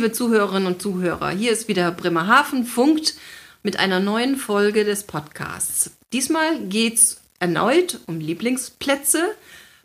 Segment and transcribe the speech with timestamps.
[0.00, 3.16] liebe Zuhörerinnen und Zuhörer, hier ist wieder Bremerhaven funkt
[3.62, 5.90] mit einer neuen Folge des Podcasts.
[6.14, 9.22] Diesmal geht es erneut um Lieblingsplätze.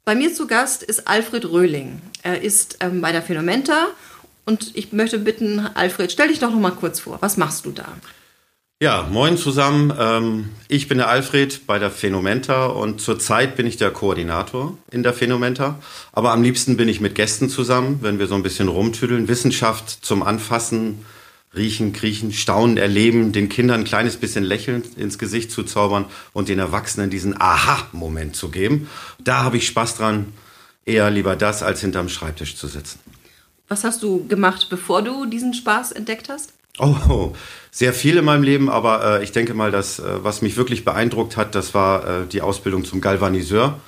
[0.05, 2.01] Bei mir zu Gast ist Alfred Röhling.
[2.23, 3.87] Er ist ähm, bei der Phänomenta
[4.45, 7.17] und ich möchte bitten, Alfred, stell dich doch noch mal kurz vor.
[7.19, 7.85] Was machst du da?
[8.81, 9.93] Ja, moin zusammen.
[9.97, 15.01] Ähm, ich bin der Alfred bei der Phänomenta und zurzeit bin ich der Koordinator in
[15.01, 15.79] der Phänomenta.
[16.11, 19.29] Aber am liebsten bin ich mit Gästen zusammen, wenn wir so ein bisschen rumtüdeln.
[19.29, 21.05] Wissenschaft zum Anfassen,
[21.55, 26.03] riechen, kriechen, staunen, erleben, den Kindern ein kleines bisschen Lächeln ins Gesicht zu zaubern
[26.33, 28.89] und den Erwachsenen diesen Aha-Moment zu geben.
[29.23, 30.33] Da habe ich Spaß dran.
[30.83, 32.99] Eher lieber das, als hinterm Schreibtisch zu sitzen.
[33.69, 36.51] Was hast du gemacht, bevor du diesen Spaß entdeckt hast?
[36.77, 37.33] Oh,
[37.71, 40.83] sehr viel in meinem Leben, aber äh, ich denke mal, dass äh, was mich wirklich
[40.83, 43.79] beeindruckt hat, das war äh, die Ausbildung zum Galvaniseur.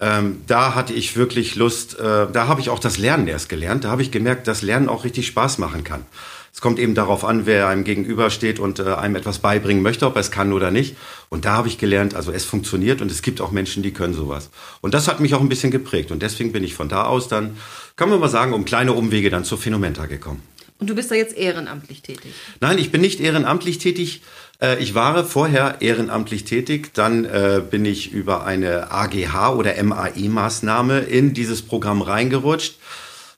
[0.00, 3.84] Ähm, da hatte ich wirklich Lust, äh, da habe ich auch das Lernen erst gelernt.
[3.84, 6.04] Da habe ich gemerkt, dass Lernen auch richtig Spaß machen kann.
[6.52, 10.16] Es kommt eben darauf an, wer einem gegenübersteht und äh, einem etwas beibringen möchte, ob
[10.16, 10.96] er es kann oder nicht.
[11.30, 14.12] Und da habe ich gelernt, also es funktioniert und es gibt auch Menschen, die können
[14.12, 14.50] sowas.
[14.80, 16.10] Und das hat mich auch ein bisschen geprägt.
[16.10, 17.56] Und deswegen bin ich von da aus dann,
[17.96, 20.42] kann man mal sagen, um kleine Umwege dann zur Phänomenta gekommen.
[20.82, 22.32] Und du bist da jetzt ehrenamtlich tätig?
[22.58, 24.20] Nein, ich bin nicht ehrenamtlich tätig.
[24.60, 26.92] Äh, ich war vorher ehrenamtlich tätig.
[26.92, 32.80] Dann äh, bin ich über eine AGH oder MAI-Maßnahme in dieses Programm reingerutscht.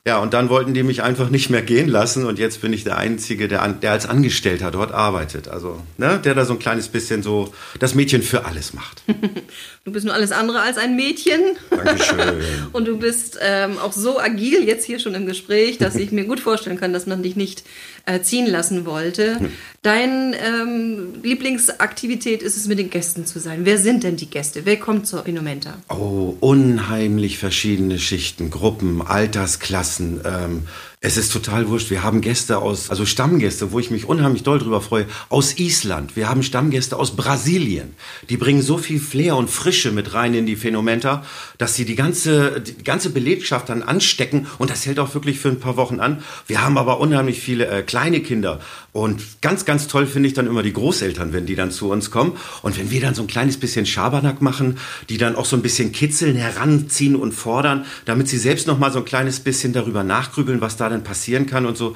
[0.07, 2.83] Ja, und dann wollten die mich einfach nicht mehr gehen lassen und jetzt bin ich
[2.83, 5.47] der Einzige, der, der als Angestellter dort arbeitet.
[5.47, 9.01] Also, ne, der da so ein kleines bisschen so das Mädchen für alles macht.
[9.83, 11.41] du bist nur alles andere als ein Mädchen.
[11.71, 12.39] Dankeschön.
[12.71, 16.25] und du bist ähm, auch so agil jetzt hier schon im Gespräch, dass ich mir
[16.25, 17.63] gut vorstellen kann, dass man dich nicht
[18.05, 19.39] äh, ziehen lassen wollte.
[19.39, 19.51] Hm.
[19.81, 23.61] Deine ähm, Lieblingsaktivität ist es, mit den Gästen zu sein.
[23.65, 24.65] Wer sind denn die Gäste?
[24.65, 25.77] Wer kommt zur Inumenta?
[25.89, 30.21] Oh, unheimlich verschiedene Schichten, Gruppen, Altersklassen.
[30.25, 30.63] Ähm,
[31.05, 31.91] es ist total wurscht.
[31.91, 36.15] Wir haben Gäste aus, also Stammgäste, wo ich mich unheimlich doll drüber freue, aus Island.
[36.15, 37.93] Wir haben Stammgäste aus Brasilien.
[38.29, 41.23] Die bringen so viel Flair und Frische mit rein in die Phänomenta,
[41.59, 45.49] dass sie die ganze, die ganze Belegschaft dann anstecken und das hält auch wirklich für
[45.49, 46.23] ein paar Wochen an.
[46.47, 48.59] Wir haben aber unheimlich viele äh, kleine Kinder
[48.95, 52.11] und ganz, ganz toll finde ich dann immer die Großeltern, wenn die dann zu uns
[52.11, 54.77] kommen und wenn wir dann so ein kleines bisschen Schabernack machen,
[55.09, 58.93] die dann auch so ein bisschen kitzeln, heranziehen und fordern, damit sie selbst noch mal
[58.93, 61.93] so ein kleines bisschen darüber nachgrübeln, was da dann passieren kann und so.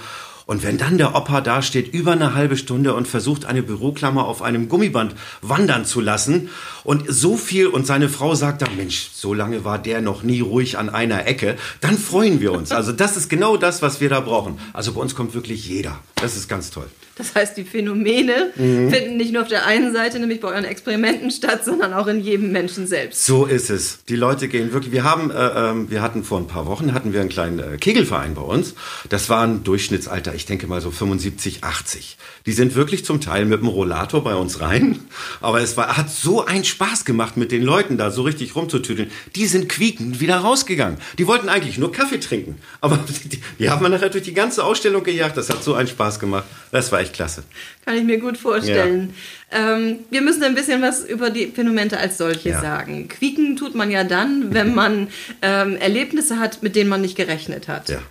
[0.49, 4.25] Und wenn dann der Opa da steht, über eine halbe Stunde und versucht, eine Büroklammer
[4.25, 6.49] auf einem Gummiband wandern zu lassen
[6.83, 10.39] und so viel und seine Frau sagt dann, Mensch, so lange war der noch nie
[10.39, 12.71] ruhig an einer Ecke, dann freuen wir uns.
[12.71, 14.57] Also das ist genau das, was wir da brauchen.
[14.73, 15.99] Also bei uns kommt wirklich jeder.
[16.15, 16.87] Das ist ganz toll.
[17.19, 18.89] Das heißt, die Phänomene mhm.
[18.89, 22.21] finden nicht nur auf der einen Seite, nämlich bei euren Experimenten statt, sondern auch in
[22.21, 23.25] jedem Menschen selbst.
[23.25, 24.05] So ist es.
[24.07, 24.93] Die Leute gehen wirklich.
[24.93, 27.77] Wir haben, äh, äh, wir hatten vor ein paar Wochen hatten wir einen kleinen äh,
[27.77, 28.73] Kegelverein bei uns.
[29.09, 32.15] Das war ein Durchschnittsalter, ich denke mal so 75, 80.
[32.45, 35.01] Die sind wirklich zum Teil mit dem Rollator bei uns rein.
[35.41, 39.11] Aber es war, hat so einen Spaß gemacht, mit den Leuten da so richtig rumzutüdeln.
[39.35, 40.99] Die sind quiekend wieder rausgegangen.
[41.17, 42.55] Die wollten eigentlich nur Kaffee trinken.
[42.79, 45.35] Aber die, die haben wir nachher durch die ganze Ausstellung gejagt.
[45.35, 46.45] Das hat so einen Spaß gemacht.
[46.71, 47.43] Das war echt klasse.
[47.85, 49.13] Kann ich mir gut vorstellen.
[49.51, 49.75] Ja.
[49.75, 52.61] Ähm, wir müssen ein bisschen was über die Phänomene als solche ja.
[52.61, 53.07] sagen.
[53.07, 55.07] Quieken tut man ja dann, wenn man
[55.41, 57.89] ähm, Erlebnisse hat, mit denen man nicht gerechnet hat.
[57.89, 58.01] Ja.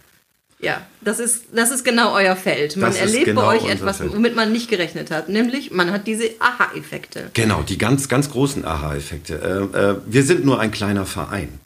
[0.61, 2.77] Ja, das ist, das ist genau euer Feld.
[2.77, 4.13] Man das erlebt genau bei euch etwas, Feld.
[4.13, 5.29] womit man nicht gerechnet hat.
[5.29, 7.31] Nämlich, man hat diese Aha-Effekte.
[7.35, 9.71] Genau, die ganz, ganz großen Aha-Effekte.
[9.73, 11.61] Äh, äh, wir sind nur ein kleiner Verein.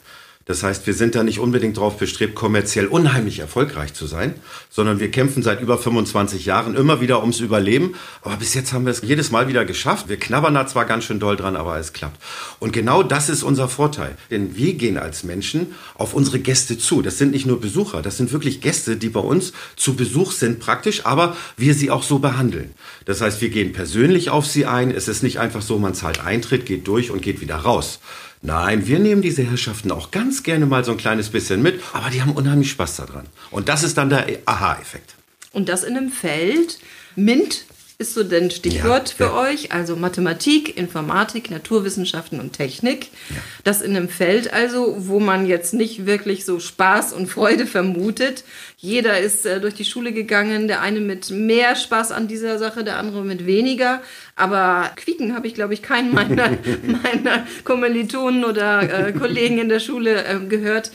[0.45, 4.35] Das heißt, wir sind da nicht unbedingt darauf bestrebt, kommerziell unheimlich erfolgreich zu sein,
[4.69, 7.95] sondern wir kämpfen seit über 25 Jahren immer wieder ums Überleben.
[8.21, 10.09] Aber bis jetzt haben wir es jedes Mal wieder geschafft.
[10.09, 12.21] Wir knabbern da zwar ganz schön doll dran, aber es klappt.
[12.59, 14.17] Und genau das ist unser Vorteil.
[14.31, 17.01] Denn wir gehen als Menschen auf unsere Gäste zu.
[17.01, 20.59] Das sind nicht nur Besucher, das sind wirklich Gäste, die bei uns zu Besuch sind
[20.59, 22.73] praktisch, aber wir sie auch so behandeln.
[23.05, 24.91] Das heißt, wir gehen persönlich auf sie ein.
[24.91, 27.99] Es ist nicht einfach so, man zahlt Eintritt, geht durch und geht wieder raus
[28.45, 32.09] Nein, wir nehmen diese Herrschaften auch ganz gerne mal so ein kleines bisschen mit, aber
[32.09, 33.25] die haben unheimlich Spaß daran.
[33.51, 35.15] Und das ist dann der Aha-Effekt.
[35.53, 36.77] Und das in einem Feld.
[37.15, 37.63] MINT
[37.97, 39.41] ist so denn Stichwort ja, für ja.
[39.41, 43.07] euch, also Mathematik, Informatik, Naturwissenschaften und Technik.
[43.29, 43.37] Ja.
[43.63, 48.43] Das in einem Feld also, wo man jetzt nicht wirklich so Spaß und Freude vermutet.
[48.77, 52.83] Jeder ist äh, durch die Schule gegangen, der eine mit mehr Spaß an dieser Sache,
[52.83, 54.01] der andere mit weniger.
[54.35, 56.49] Aber Quieken habe ich, glaube ich, keinen meiner,
[57.03, 60.91] meiner Kommilitonen oder äh, Kollegen in der Schule äh, gehört.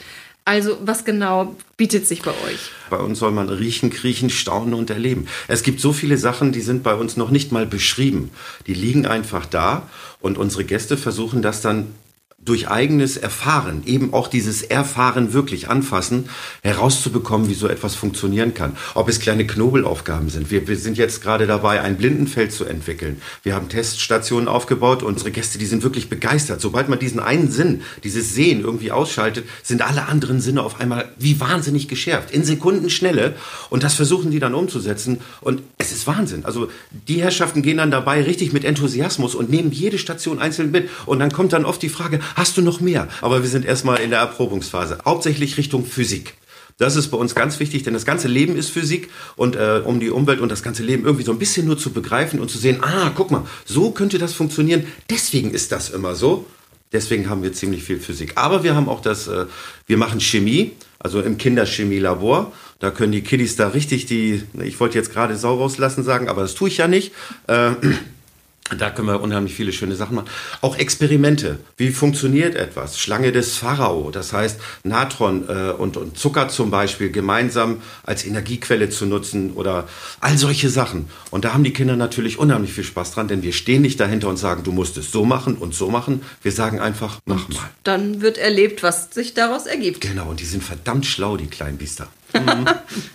[0.49, 2.71] Also was genau bietet sich bei euch?
[2.89, 5.27] Bei uns soll man riechen, kriechen, staunen und erleben.
[5.47, 8.31] Es gibt so viele Sachen, die sind bei uns noch nicht mal beschrieben.
[8.67, 9.83] Die liegen einfach da
[10.21, 11.89] und unsere Gäste versuchen das dann
[12.45, 16.29] durch eigenes Erfahren, eben auch dieses Erfahren wirklich anfassen,
[16.63, 18.77] herauszubekommen, wie so etwas funktionieren kann.
[18.95, 20.51] Ob es kleine Knobelaufgaben sind.
[20.53, 23.21] Wir, wir sind jetzt gerade dabei, ein Blindenfeld zu entwickeln.
[23.43, 25.03] Wir haben Teststationen aufgebaut.
[25.03, 26.61] Unsere Gäste, die sind wirklich begeistert.
[26.61, 31.13] Sobald man diesen einen Sinn, dieses Sehen irgendwie ausschaltet, sind alle anderen Sinne auf einmal
[31.19, 32.31] wie wahnsinnig geschärft.
[32.31, 33.35] In Sekundenschnelle.
[33.69, 35.19] Und das versuchen die dann umzusetzen.
[35.41, 36.45] Und es ist Wahnsinn.
[36.45, 36.71] Also
[37.09, 40.89] die Herrschaften gehen dann dabei richtig mit Enthusiasmus und nehmen jede Station einzeln mit.
[41.05, 43.09] Und dann kommt dann oft die Frage, hast du noch mehr?
[43.21, 44.99] Aber wir sind erstmal in der Erprobungsphase.
[45.05, 46.35] Hauptsächlich Richtung Physik.
[46.79, 49.99] Das ist bei uns ganz wichtig, denn das ganze Leben ist Physik und äh, um
[49.99, 52.59] die Umwelt und das ganze Leben irgendwie so ein bisschen nur zu begreifen und zu
[52.59, 54.87] sehen, ah, guck mal, so könnte das funktionieren.
[55.11, 56.47] Deswegen ist das immer so.
[56.93, 58.33] Deswegen haben wir ziemlich viel Physik.
[58.37, 59.47] Aber wir haben auch das, äh,
[59.87, 62.53] wir machen Chemie, also im Kinderchemielabor.
[62.79, 66.43] Da können die Kiddies da richtig die, ich wollte jetzt gerade Sau rauslassen sagen, aber
[66.43, 67.13] das tue ich ja nicht.
[67.49, 67.73] Äh,
[68.77, 70.29] da können wir unheimlich viele schöne Sachen machen.
[70.61, 71.59] Auch Experimente.
[71.77, 72.99] Wie funktioniert etwas?
[72.99, 74.11] Schlange des Pharao.
[74.11, 79.89] Das heißt, Natron äh, und, und Zucker zum Beispiel gemeinsam als Energiequelle zu nutzen oder
[80.21, 81.09] all solche Sachen.
[81.31, 84.29] Und da haben die Kinder natürlich unheimlich viel Spaß dran, denn wir stehen nicht dahinter
[84.29, 86.23] und sagen, du musst es so machen und so machen.
[86.43, 87.71] Wir sagen einfach, mach mal.
[87.85, 90.01] Dann wird erlebt, was sich daraus ergibt.
[90.01, 92.09] Genau, und die sind verdammt schlau, die kleinen Biester.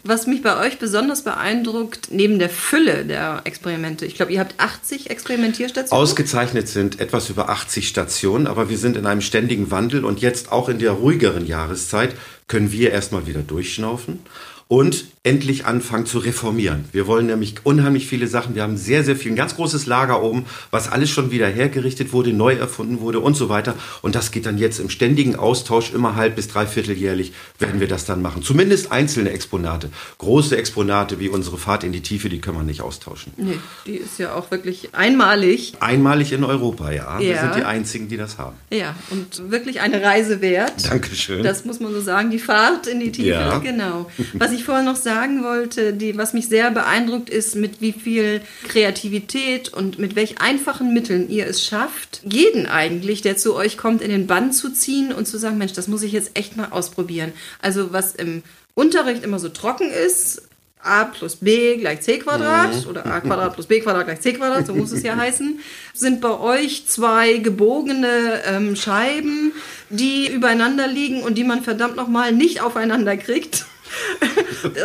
[0.04, 4.56] Was mich bei euch besonders beeindruckt, neben der Fülle der Experimente, ich glaube, ihr habt
[4.58, 6.02] 80 Experimentierstationen.
[6.02, 10.52] Ausgezeichnet sind etwas über 80 Stationen, aber wir sind in einem ständigen Wandel und jetzt
[10.52, 12.16] auch in der ruhigeren Jahreszeit
[12.48, 14.20] können wir erstmal wieder durchschnaufen
[14.68, 16.84] und endlich anfangen zu reformieren.
[16.92, 18.56] Wir wollen nämlich unheimlich viele Sachen.
[18.56, 22.12] Wir haben sehr, sehr viel, ein ganz großes Lager oben, was alles schon wieder hergerichtet
[22.12, 23.76] wurde, neu erfunden wurde und so weiter.
[24.02, 28.04] Und das geht dann jetzt im ständigen Austausch, immer halb bis dreivierteljährlich werden wir das
[28.04, 28.44] dann machen.
[28.44, 29.90] Zumindest einzelne Exponate.
[30.18, 33.32] Große Exponate wie unsere Fahrt in die Tiefe, die können wir nicht austauschen.
[33.38, 35.76] Nee, die ist ja auch wirklich einmalig.
[35.80, 37.22] Einmalig in Europa, ja.
[37.22, 37.30] ja.
[37.30, 38.58] Wir sind die Einzigen, die das haben.
[38.74, 40.90] Ja, und wirklich eine Reise wert.
[40.90, 41.44] Dankeschön.
[41.44, 43.60] Das muss man so sagen, die Fahrt in die Tiefe, Ja.
[43.60, 44.12] genau.
[44.34, 45.13] Was ich vorher noch sagen
[45.44, 50.94] wollte, die, was mich sehr beeindruckt ist, mit wie viel Kreativität und mit welch einfachen
[50.94, 55.14] Mitteln ihr es schafft, jeden eigentlich, der zu euch kommt, in den Bann zu ziehen
[55.14, 57.34] und zu sagen, Mensch, das muss ich jetzt echt mal ausprobieren.
[57.62, 58.44] Also was im
[58.74, 60.42] Unterricht immer so trocken ist,
[60.84, 64.68] a plus b gleich c Quadrat oder a Quadrat plus b Quadrat gleich c Quadrat,
[64.68, 65.60] so muss es ja heißen,
[65.94, 69.54] sind bei euch zwei gebogene ähm, Scheiben,
[69.90, 73.66] die übereinander liegen und die man verdammt nochmal nicht aufeinander kriegt.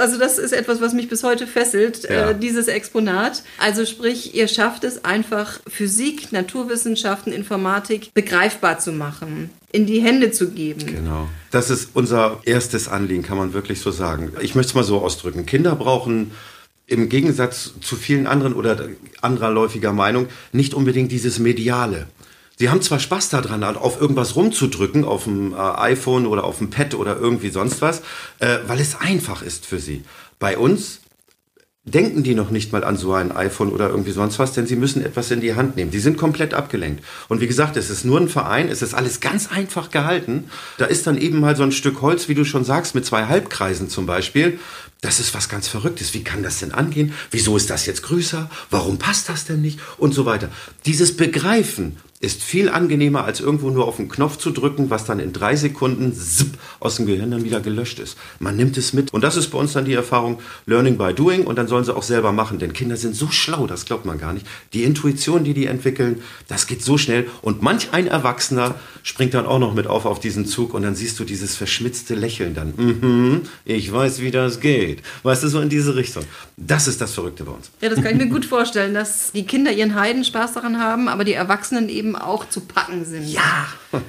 [0.00, 2.30] Also das ist etwas, was mich bis heute fesselt, Ja.
[2.30, 3.42] äh, dieses Exponat.
[3.58, 10.30] Also sprich, ihr schafft es einfach, Physik, Naturwissenschaften, Informatik begreifbar zu machen, in die Hände
[10.30, 10.86] zu geben.
[10.86, 11.28] Genau.
[11.50, 14.32] Das ist unser erstes Anliegen, kann man wirklich so sagen.
[14.40, 15.46] Ich möchte es mal so ausdrücken.
[15.46, 16.32] Kinder brauchen
[16.86, 18.88] im Gegensatz zu vielen anderen oder
[19.20, 22.06] anderer läufiger Meinung nicht unbedingt dieses Mediale.
[22.58, 26.70] Sie haben zwar Spaß daran, auf irgendwas rumzudrücken, auf dem äh, iPhone oder auf dem
[26.70, 28.00] Pad oder irgendwie sonst was,
[28.40, 30.02] äh, weil es einfach ist für sie.
[30.40, 31.00] Bei uns
[31.84, 34.75] denken die noch nicht mal an so ein iPhone oder irgendwie sonst was, denn sie
[34.75, 35.93] müssen etwas in die Hand nehmen.
[35.93, 37.05] Die sind komplett abgelenkt.
[37.28, 40.50] Und wie gesagt, es ist nur ein Verein, es ist alles ganz einfach gehalten.
[40.78, 43.26] Da ist dann eben mal so ein Stück Holz, wie du schon sagst, mit zwei
[43.26, 44.58] Halbkreisen zum Beispiel.
[45.00, 46.12] Das ist was ganz Verrücktes.
[46.12, 47.14] Wie kann das denn angehen?
[47.31, 48.50] Wieso ist das jetzt größer?
[48.70, 49.78] Warum passt das denn nicht?
[49.96, 50.49] Und so weiter.
[50.87, 55.20] Dieses Begreifen ist viel angenehmer, als irgendwo nur auf den Knopf zu drücken, was dann
[55.20, 58.16] in drei Sekunden zipp, aus dem Gehirn dann wieder gelöscht ist.
[58.40, 59.12] Man nimmt es mit.
[59.12, 61.94] Und das ist bei uns dann die Erfahrung Learning by Doing und dann sollen sie
[61.94, 62.58] auch selber machen.
[62.58, 64.46] Denn Kinder sind so schlau, das glaubt man gar nicht.
[64.72, 67.28] Die Intuition, die die entwickeln, das geht so schnell.
[67.40, 70.96] Und manch ein Erwachsener springt dann auch noch mit auf auf diesen Zug und dann
[70.96, 72.75] siehst du dieses verschmitzte Lächeln dann.
[72.76, 75.02] Mhm, ich weiß, wie das geht.
[75.22, 76.25] Weißt du, so in diese Richtung.
[76.56, 77.70] Das ist das Verrückte bei uns.
[77.80, 81.25] Ja, das kann ich mir gut vorstellen, dass die Kinder ihren Heidenspaß daran haben, aber
[81.25, 83.28] die Erwachsenen eben auch zu packen sind.
[83.28, 83.66] Ja.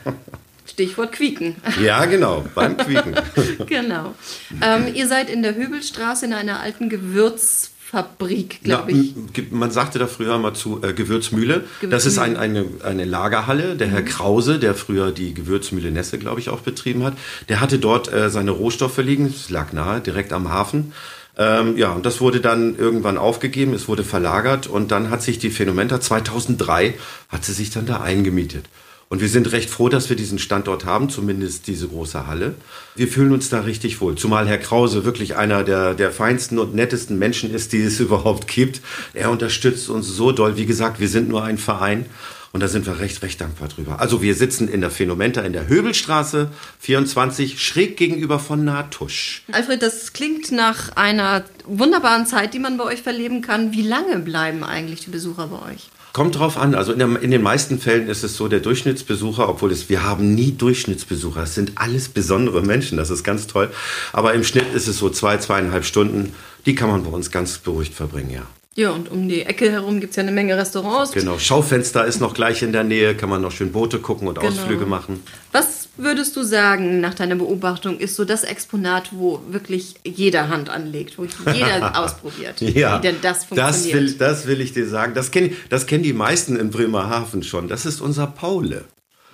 [0.66, 1.56] Stichwort Quieken.
[1.82, 3.16] Ja, genau, beim Quieken.
[3.68, 4.14] genau.
[4.62, 9.16] Ähm, ihr seid in der Höbelstraße in einer alten Gewürzfabrik, glaube ich.
[9.52, 11.66] Man sagte da früher mal zu äh, Gewürzmühle.
[11.90, 13.76] Das ist ein, eine, eine Lagerhalle.
[13.76, 13.92] Der Mhm.
[13.92, 17.18] Herr Krause, der früher die Gewürzmühle Nesse, glaube ich, auch betrieben hat,
[17.50, 19.26] der hatte dort äh, seine Rohstoffe liegen.
[19.26, 20.94] Es lag nahe, direkt am Hafen.
[21.40, 25.40] Ähm, ja, und das wurde dann irgendwann aufgegeben, es wurde verlagert und dann hat sich
[25.40, 26.96] die Phänomenta 2003
[27.30, 28.66] hat sie sich dann da eingemietet.
[29.08, 32.56] Und wir sind recht froh, dass wir diesen Standort haben, zumindest diese große Halle.
[32.96, 34.16] Wir fühlen uns da richtig wohl.
[34.16, 38.48] Zumal Herr Krause wirklich einer der, der feinsten und nettesten Menschen ist, die es überhaupt
[38.48, 38.82] gibt.
[39.16, 40.58] Er unterstützt uns so doll.
[40.58, 42.06] Wie gesagt, wir sind nur ein Verein.
[42.52, 44.00] Und da sind wir recht, recht dankbar drüber.
[44.00, 49.44] Also wir sitzen in der Phänomenta in der Höbelstraße 24, schräg gegenüber von Natusch.
[49.52, 53.72] Alfred, das klingt nach einer wunderbaren Zeit, die man bei euch verleben kann.
[53.72, 55.90] Wie lange bleiben eigentlich die Besucher bei euch?
[56.14, 56.76] kommt drauf an.
[56.76, 60.04] Also in, der, in, den meisten Fällen ist es so, der Durchschnittsbesucher, obwohl es, wir
[60.04, 61.44] haben nie Durchschnittsbesucher.
[61.44, 62.98] Es sind alles besondere Menschen.
[62.98, 63.72] Das ist ganz toll.
[64.12, 66.34] Aber im Schnitt ist es so zwei, zweieinhalb Stunden.
[66.66, 68.48] Die kann man bei uns ganz beruhigt verbringen, ja.
[68.80, 71.12] Ja, und um die Ecke herum gibt es ja eine Menge Restaurants.
[71.12, 74.40] Genau, Schaufenster ist noch gleich in der Nähe, kann man noch schön Boote gucken und
[74.40, 74.48] genau.
[74.48, 75.22] Ausflüge machen.
[75.52, 80.70] Was würdest du sagen, nach deiner Beobachtung, ist so das Exponat, wo wirklich jeder Hand
[80.70, 83.68] anlegt, wo jeder ausprobiert, ja, wie denn das funktioniert?
[83.70, 85.14] Das will, das will ich dir sagen.
[85.14, 87.68] Das kennen das kennen die meisten in Bremerhaven schon.
[87.68, 88.86] Das ist unser Paule.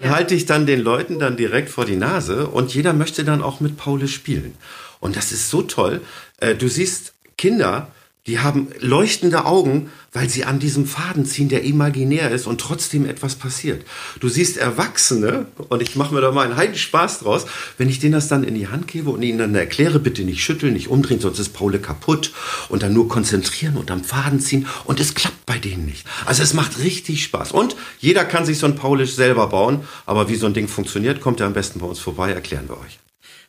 [0.02, 0.10] Ja.
[0.10, 3.60] Halte ich dann den Leuten dann direkt vor die Nase und jeder möchte dann auch
[3.60, 4.56] mit Paule spielen.
[5.00, 6.02] Und das ist so toll.
[6.40, 7.90] Äh, du siehst Kinder,
[8.28, 13.06] die haben leuchtende Augen, weil sie an diesem Faden ziehen, der imaginär ist und trotzdem
[13.06, 13.86] etwas passiert.
[14.20, 17.46] Du siehst Erwachsene, und ich mache mir da mal einen heiden Spaß draus,
[17.78, 20.44] wenn ich denen das dann in die Hand gebe und ihnen dann erkläre, bitte nicht
[20.44, 22.34] schütteln, nicht umdrehen, sonst ist Paule kaputt
[22.70, 26.08] und dann nur konzentrieren und am Faden ziehen und es klappt bei denen nicht.
[26.26, 27.52] Also es macht richtig Spaß.
[27.52, 31.22] Und jeder kann sich so ein Paulisch selber bauen, aber wie so ein Ding funktioniert,
[31.22, 33.05] kommt er am besten bei uns vorbei, erklären wir euch.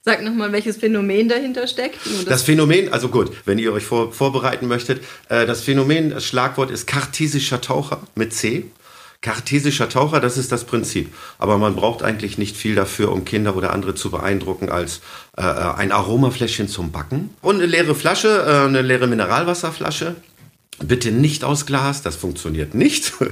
[0.09, 1.99] Sag nochmal, welches Phänomen dahinter steckt.
[2.07, 6.25] Das, das, Phänomen, also gut, wenn ihr euch vor, vorbereiten möchtet, äh, das Phänomen, das
[6.25, 8.67] Schlagwort ist kartesischer Taucher mit C.
[9.21, 11.13] Kartesischer Taucher, das ist das Prinzip.
[11.39, 15.01] Aber man braucht eigentlich nicht viel dafür, um Kinder oder andere zu beeindrucken, als
[15.37, 20.15] äh, äh ein Aromafläschchen zum Backen und eine leere Flasche, äh, eine leere Mineralwasserflasche
[20.79, 23.13] Bitte nicht aus Glas, das funktioniert nicht.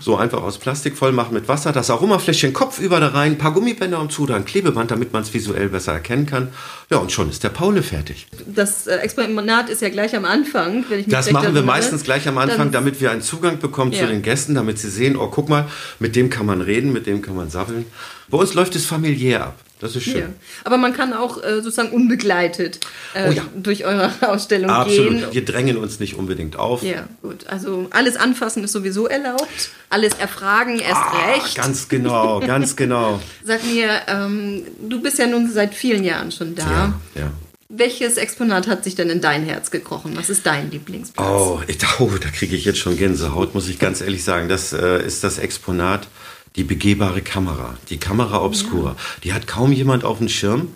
[0.00, 3.52] So einfach aus Plastik voll machen mit Wasser, das Aromafläschchen Kopf über da rein, paar
[3.52, 6.48] Gummibänder und zu, dann Klebeband, damit man es visuell besser erkennen kann.
[6.90, 8.26] Ja, und schon ist der Paule fertig.
[8.46, 10.84] Das äh, Exponat ist ja gleich am Anfang.
[10.88, 14.00] Wenn ich das machen wir meistens gleich am Anfang, damit wir einen Zugang bekommen ja.
[14.00, 15.66] zu den Gästen, damit sie sehen, oh, guck mal,
[16.00, 17.86] mit dem kann man reden, mit dem kann man sabbeln.
[18.28, 19.58] Bei uns läuft es familiär ab.
[19.84, 20.16] Das ist schön.
[20.16, 20.28] Ja.
[20.64, 22.80] Aber man kann auch äh, sozusagen unbegleitet
[23.12, 23.42] äh, oh ja.
[23.54, 25.10] durch eure Ausstellung Absolut.
[25.10, 25.26] gehen.
[25.30, 26.82] Wir drängen uns nicht unbedingt auf.
[26.82, 27.46] Ja, gut.
[27.48, 29.70] Also alles anfassen ist sowieso erlaubt.
[29.90, 31.56] Alles erfragen erst ah, recht.
[31.56, 33.20] Ganz genau, ganz genau.
[33.44, 36.94] Sag mir, ähm, du bist ja nun seit vielen Jahren schon da.
[37.14, 37.32] Ja, ja.
[37.68, 40.12] Welches Exponat hat sich denn in dein Herz gekrochen?
[40.16, 41.28] Was ist dein Lieblingsplatz?
[41.28, 44.48] Oh, ich, oh da kriege ich jetzt schon Gänsehaut, muss ich ganz ehrlich sagen.
[44.48, 46.08] Das äh, ist das Exponat
[46.56, 48.90] die begehbare Kamera, die Kamera Obscura.
[48.90, 48.96] Ja.
[49.24, 50.68] Die hat kaum jemand auf dem Schirm.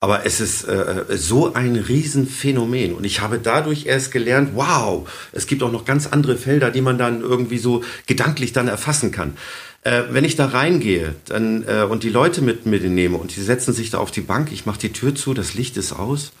[0.00, 2.92] Aber es ist äh, so ein Riesenphänomen.
[2.92, 6.80] Und ich habe dadurch erst gelernt, wow, es gibt auch noch ganz andere Felder, die
[6.80, 9.36] man dann irgendwie so gedanklich dann erfassen kann.
[9.82, 13.40] Äh, wenn ich da reingehe dann, äh, und die Leute mit mir nehme und die
[13.40, 16.32] setzen sich da auf die Bank, ich mache die Tür zu, das Licht ist aus.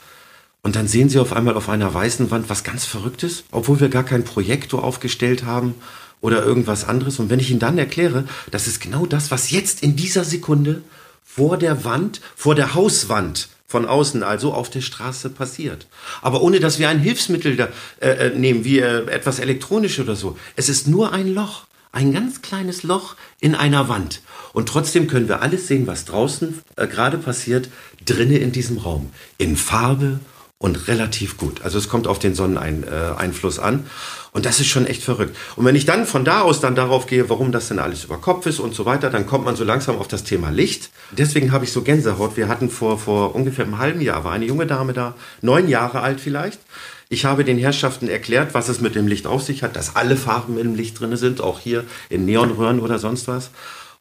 [0.64, 3.90] Und dann sehen sie auf einmal auf einer weißen Wand was ganz Verrücktes, obwohl wir
[3.90, 5.76] gar keinen Projektor aufgestellt haben
[6.22, 7.18] oder irgendwas anderes.
[7.18, 10.80] Und wenn ich Ihnen dann erkläre, das ist genau das, was jetzt in dieser Sekunde
[11.22, 15.86] vor der Wand, vor der Hauswand von außen, also auf der Straße passiert.
[16.20, 17.68] Aber ohne dass wir ein Hilfsmittel da,
[18.00, 20.38] äh, äh nehmen, wie äh, etwas elektronisch oder so.
[20.56, 24.20] Es ist nur ein Loch, ein ganz kleines Loch in einer Wand.
[24.52, 27.70] Und trotzdem können wir alles sehen, was draußen äh, gerade passiert,
[28.04, 29.10] drinnen in diesem Raum.
[29.38, 30.20] In Farbe
[30.62, 31.62] und relativ gut.
[31.62, 33.84] Also es kommt auf den Sonneneinfluss an.
[34.30, 35.36] Und das ist schon echt verrückt.
[35.56, 38.16] Und wenn ich dann von da aus dann darauf gehe, warum das denn alles über
[38.16, 40.90] Kopf ist und so weiter, dann kommt man so langsam auf das Thema Licht.
[41.10, 42.36] Deswegen habe ich so Gänsehaut.
[42.36, 46.00] Wir hatten vor, vor ungefähr einem halben Jahr, war eine junge Dame da, neun Jahre
[46.00, 46.60] alt vielleicht.
[47.08, 50.16] Ich habe den Herrschaften erklärt, was es mit dem Licht auf sich hat, dass alle
[50.16, 53.50] Farben im Licht drin sind, auch hier in Neonröhren oder sonst was.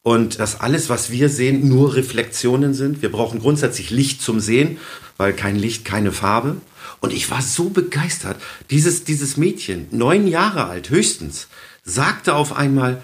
[0.04, 3.02] Und dass alles, was wir sehen, nur Reflexionen sind.
[3.02, 4.80] Wir brauchen grundsätzlich Licht zum Sehen,
[5.18, 6.58] weil kein Licht, keine Farbe.
[7.02, 8.42] Und ich war so begeistert.
[8.72, 11.48] Dieses, dieses Mädchen, neun Jahre alt höchstens,
[11.84, 13.02] sagte auf einmal,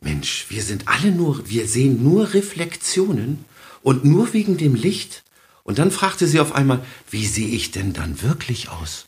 [0.00, 3.44] Mensch, wir sind alle nur, wir sehen nur Reflexionen
[3.82, 5.24] und nur wegen dem Licht.
[5.64, 9.07] Und dann fragte sie auf einmal, wie sehe ich denn dann wirklich aus?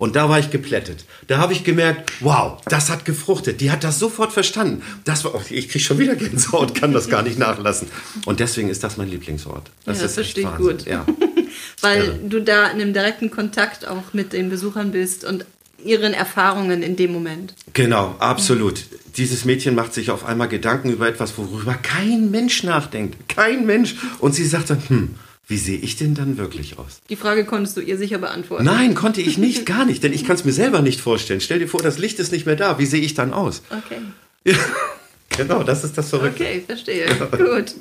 [0.00, 1.04] Und da war ich geplättet.
[1.26, 3.60] Da habe ich gemerkt, wow, das hat gefruchtet.
[3.60, 4.82] Die hat das sofort verstanden.
[5.04, 7.86] Das war, ich kriege schon wieder Gänsehaut, kann das gar nicht nachlassen.
[8.24, 9.70] Und deswegen ist das mein Lieblingsort.
[9.84, 10.86] Das ja, ist das verstehe ich gut.
[10.86, 11.04] Ja.
[11.82, 12.12] Weil ja.
[12.26, 15.44] du da in einem direkten Kontakt auch mit den Besuchern bist und
[15.84, 17.52] ihren Erfahrungen in dem Moment.
[17.74, 18.84] Genau, absolut.
[19.18, 23.28] Dieses Mädchen macht sich auf einmal Gedanken über etwas, worüber kein Mensch nachdenkt.
[23.28, 23.96] Kein Mensch.
[24.18, 25.14] Und sie sagt dann, hm,
[25.50, 27.00] wie sehe ich denn dann wirklich aus?
[27.08, 28.64] Die Frage konntest du ihr sicher beantworten.
[28.64, 31.40] Nein, konnte ich nicht, gar nicht, denn ich kann es mir selber nicht vorstellen.
[31.40, 32.78] Stell dir vor, das Licht ist nicht mehr da.
[32.78, 33.62] Wie sehe ich dann aus?
[33.68, 34.00] Okay.
[34.44, 34.54] Ja,
[35.36, 36.44] genau, das ist das Verrückte.
[36.44, 37.06] Okay, verstehe.
[37.32, 37.74] Gut.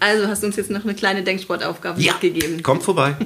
[0.00, 2.62] Also hast du uns jetzt noch eine kleine Denksportaufgabe ja, mitgegeben.
[2.62, 3.16] Kommt vorbei.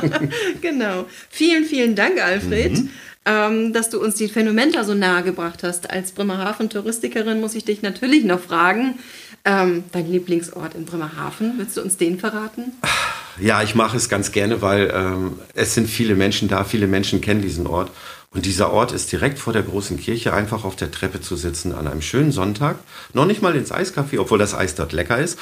[0.60, 1.06] genau.
[1.28, 2.74] Vielen, vielen Dank, Alfred.
[2.74, 2.90] Mhm.
[3.24, 5.90] Ähm, dass du uns die Phänomenta so nahe gebracht hast.
[5.90, 8.98] Als Bremerhaven-Touristikerin muss ich dich natürlich noch fragen,
[9.44, 12.72] ähm, dein Lieblingsort in Bremerhaven, willst du uns den verraten?
[13.40, 17.20] Ja, ich mache es ganz gerne, weil ähm, es sind viele Menschen da, viele Menschen
[17.20, 17.90] kennen diesen Ort.
[18.30, 21.74] Und dieser Ort ist direkt vor der großen Kirche, einfach auf der Treppe zu sitzen
[21.74, 22.76] an einem schönen Sonntag.
[23.12, 25.38] Noch nicht mal ins Eiscafé, obwohl das Eis dort lecker ist.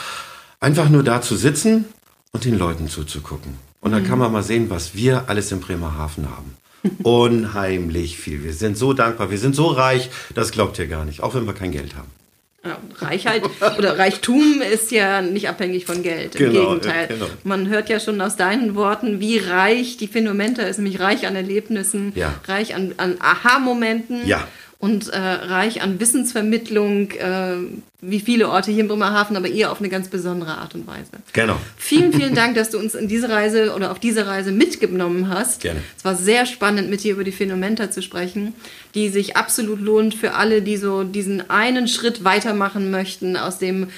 [0.59, 1.85] Einfach nur da zu sitzen
[2.33, 3.55] und den Leuten zuzugucken.
[3.81, 4.07] Und dann mhm.
[4.07, 6.57] kann man mal sehen, was wir alles in Bremerhaven haben.
[7.03, 8.43] Unheimlich viel.
[8.43, 11.47] Wir sind so dankbar, wir sind so reich, das glaubt ihr gar nicht, auch wenn
[11.47, 12.09] wir kein Geld haben.
[12.63, 13.43] Ja, Reichheit
[13.79, 16.35] oder Reichtum ist ja nicht abhängig von Geld.
[16.35, 17.07] Im genau, Gegenteil.
[17.09, 17.27] Genau.
[17.43, 21.37] Man hört ja schon aus deinen Worten, wie reich die Phänomenta ist, nämlich reich an
[21.37, 22.35] Erlebnissen, ja.
[22.47, 24.27] reich an, an Aha-Momenten.
[24.27, 24.47] Ja
[24.81, 27.57] und äh, reich an Wissensvermittlung, äh,
[28.01, 31.11] wie viele Orte hier in Bremerhaven, aber ihr auf eine ganz besondere Art und Weise.
[31.35, 31.61] Genau.
[31.77, 35.61] Vielen, vielen Dank, dass du uns in diese Reise oder auf diese Reise mitgenommen hast.
[35.61, 35.81] Gerne.
[35.99, 38.55] Es war sehr spannend, mit dir über die Phänomenta zu sprechen,
[38.95, 43.89] die sich absolut lohnt für alle, die so diesen einen Schritt weitermachen möchten aus dem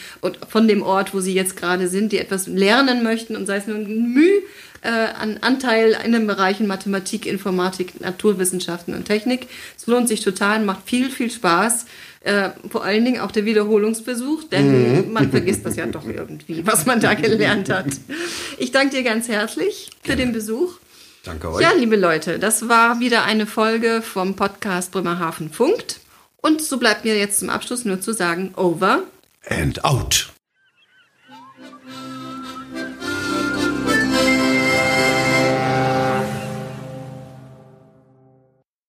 [0.49, 3.69] von dem Ort, wo sie jetzt gerade sind, die etwas lernen möchten und sei es
[3.69, 4.43] nur ein Mühe
[4.83, 9.49] äh, an Anteil in den Bereichen Mathematik, Informatik, Naturwissenschaften und Technik.
[9.77, 11.87] Es lohnt sich total, macht viel, viel Spaß.
[12.25, 15.12] Äh, vor allen Dingen auch der Wiederholungsbesuch, denn mhm.
[15.12, 17.87] man vergisst das ja doch irgendwie, was man da gelernt hat.
[18.59, 20.79] Ich danke dir ganz herzlich für den Besuch.
[21.25, 21.62] Danke euch.
[21.62, 26.01] Ja, liebe Leute, das war wieder eine Folge vom Podcast Bremerhaven Funkt.
[26.41, 29.05] Und so bleibt mir jetzt zum Abschluss nur zu sagen, over
[29.49, 30.33] and out.